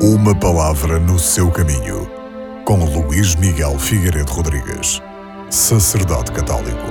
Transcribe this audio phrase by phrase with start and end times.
[0.00, 2.08] Uma palavra no seu caminho,
[2.64, 5.02] com Luís Miguel Figueiredo Rodrigues,
[5.50, 6.86] sacerdote católico.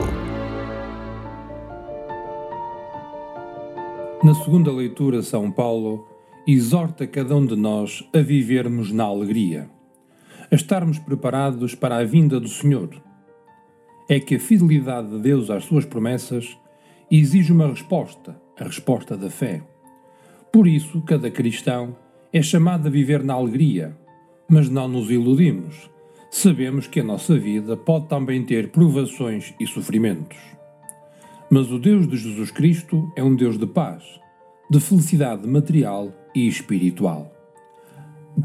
[4.21, 6.05] Na segunda leitura, São Paulo
[6.46, 9.69] exorta cada um de nós a vivermos na alegria,
[10.51, 12.89] a estarmos preparados para a vinda do Senhor.
[14.10, 16.58] É que a fidelidade de Deus às suas promessas
[17.09, 19.63] exige uma resposta, a resposta da fé.
[20.52, 21.95] Por isso, cada cristão
[22.31, 23.95] é chamado a viver na alegria,
[24.47, 25.89] mas não nos iludimos.
[26.29, 30.38] Sabemos que a nossa vida pode também ter provações e sofrimentos.
[31.49, 34.03] Mas o Deus de Jesus Cristo é um Deus de paz,
[34.69, 37.33] de felicidade material e espiritual.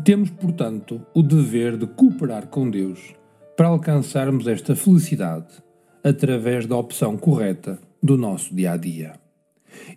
[0.05, 3.15] Temos, portanto, o dever de cooperar com Deus
[3.57, 5.62] para alcançarmos esta felicidade
[6.02, 9.12] através da opção correta do nosso dia a dia.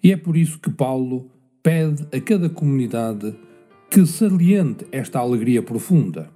[0.04, 1.30] E é por isso que Paulo
[1.64, 3.34] pede a cada comunidade
[3.90, 6.30] que saliente esta alegria profunda,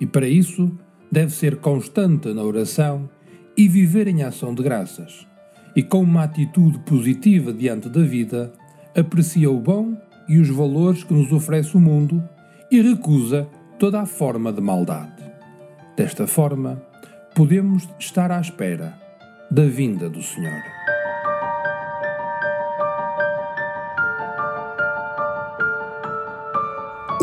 [0.00, 0.70] e para isso
[1.10, 3.08] deve ser constante na oração
[3.56, 5.26] e viver em ação de graças,
[5.74, 8.52] e com uma atitude positiva diante da vida,
[8.96, 9.96] aprecia o bom
[10.28, 12.22] e os valores que nos oferece o mundo
[12.70, 15.22] e recusa toda a forma de maldade.
[15.96, 16.82] Desta forma,
[17.34, 18.98] podemos estar à espera
[19.50, 20.87] da vinda do Senhor.